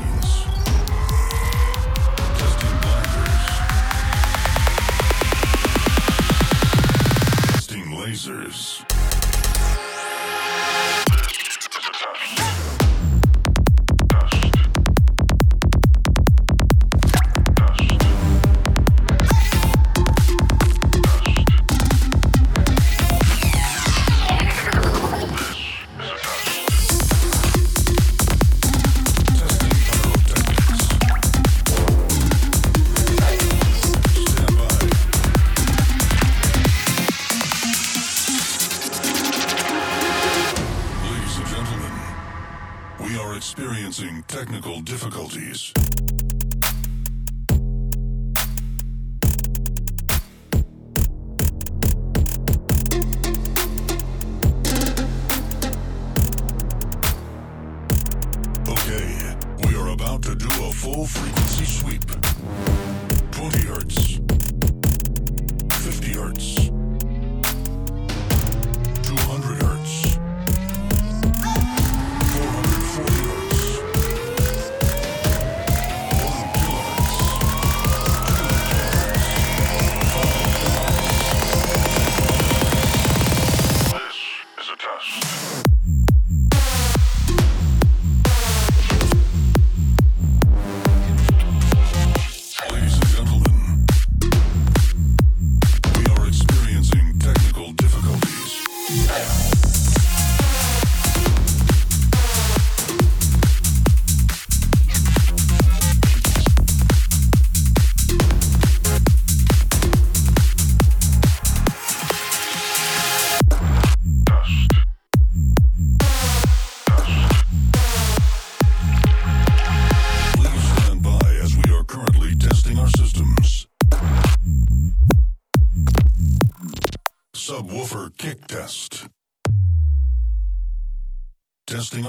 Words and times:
Testing 0.00 0.29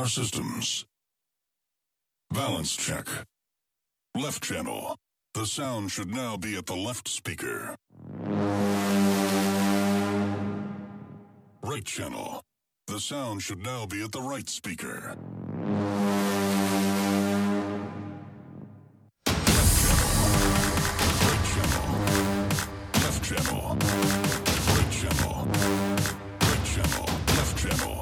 our 0.02 0.08
systems. 0.08 0.84
Balance 2.34 2.76
check. 2.76 3.06
Left 4.16 4.44
channel. 4.44 4.98
The 5.36 5.46
sound 5.46 5.92
should 5.92 6.12
now 6.12 6.38
be 6.38 6.58
at 6.58 6.66
the 6.66 6.76
left 6.76 7.08
speaker. 7.08 7.76
Right 11.62 11.86
channel. 11.86 12.42
The 12.88 13.00
sound 13.00 13.44
should 13.44 13.62
now 13.62 13.86
be 13.86 14.02
at 14.02 14.12
the 14.12 14.22
right 14.22 14.50
speaker. 14.50 15.16
Left 23.04 23.24
channel. 23.30 23.78
Right 24.74 24.92
channel. 25.00 25.48
Right 26.42 26.64
channel. 26.74 27.06
Left 27.38 27.56
channel. 27.64 28.01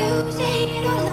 You 0.00 0.32
say 0.32 0.78
it 0.78 0.86
all 0.86 1.09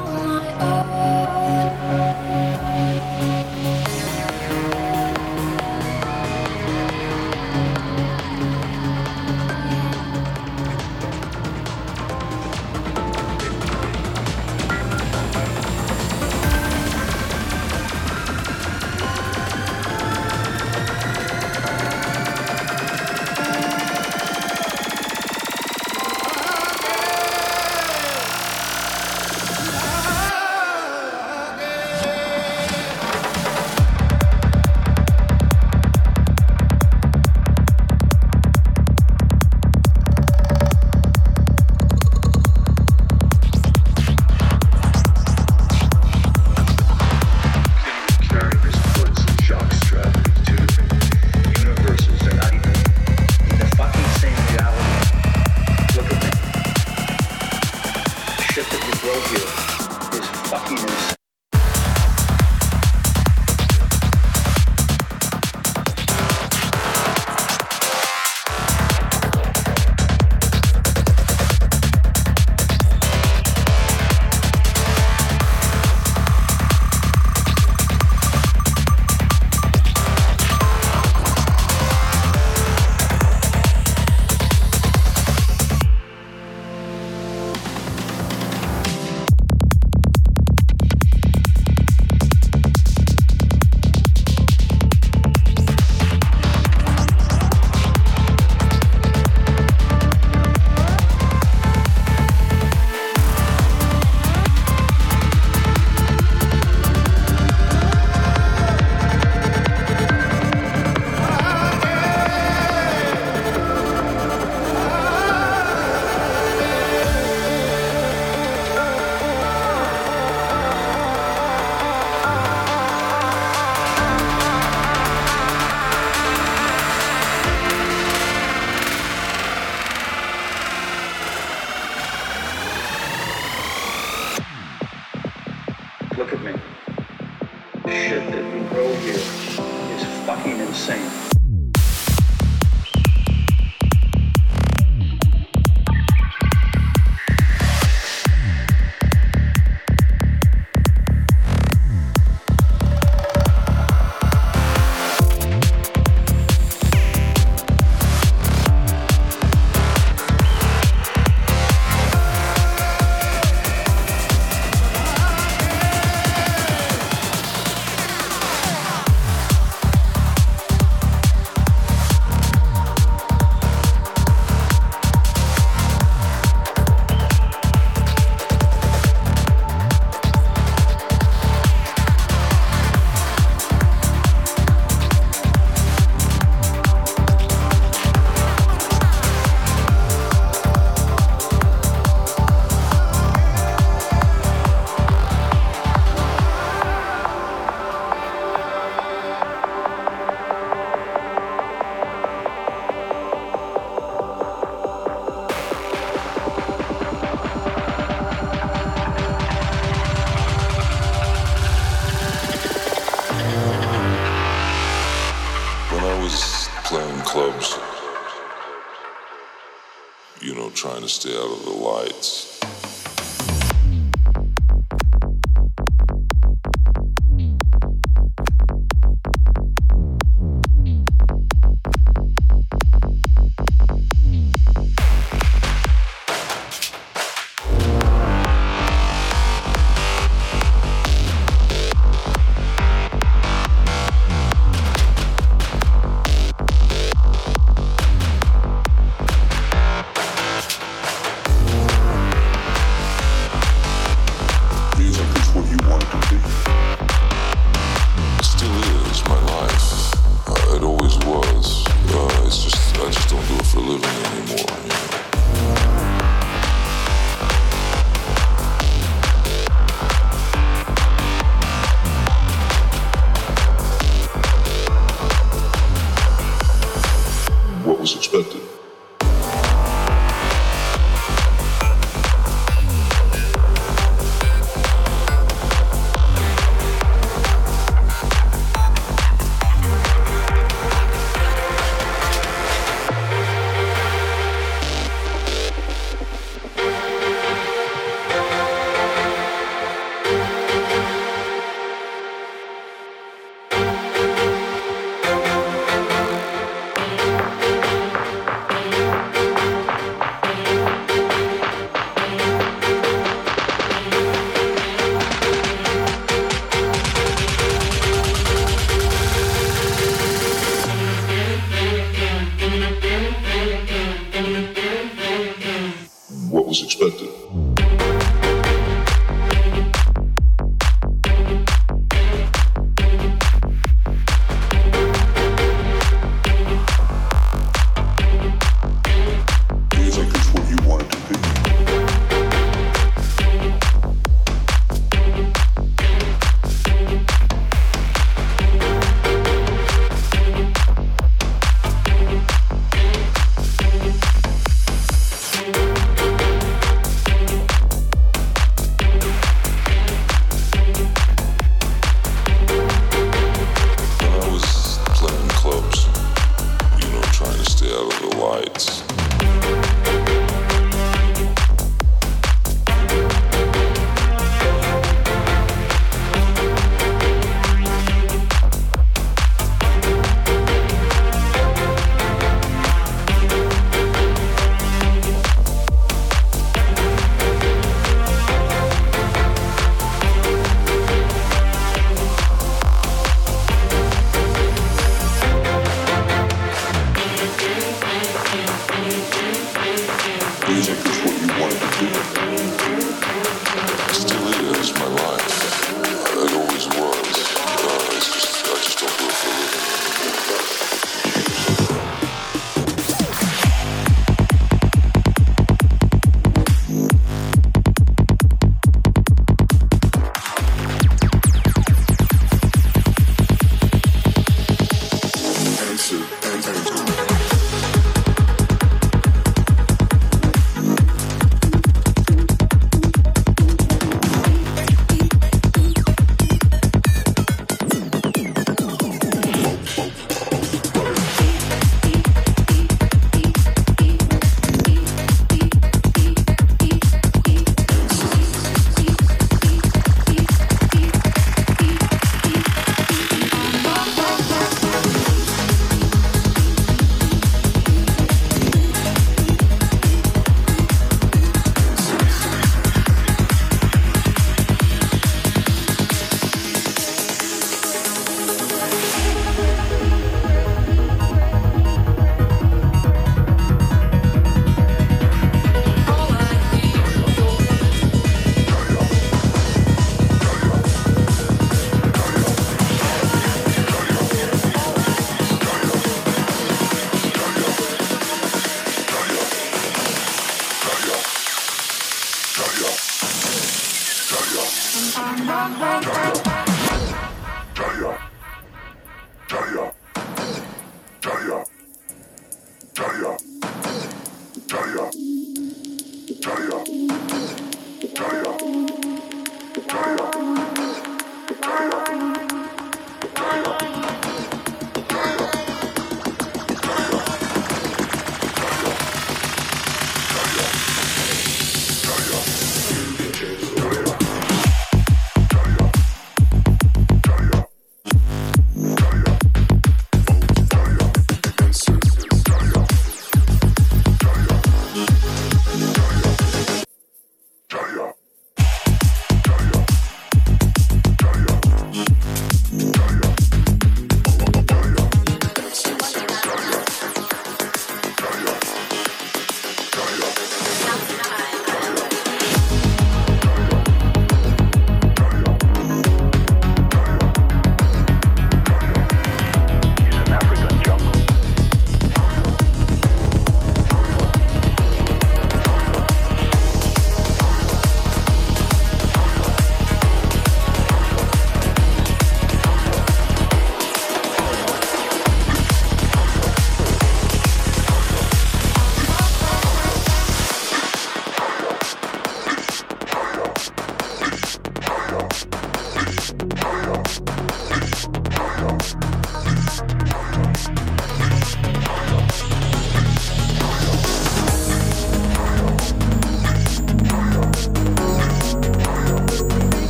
is 401.08 401.18
what 401.24 401.42
you 401.42 401.48
wanted 401.62 401.80
to 401.80 402.34
do. 402.34 402.37